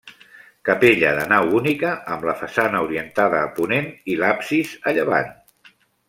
[0.69, 5.31] Capella de nau única amb la façana orientada a ponent i l'absis a llevant.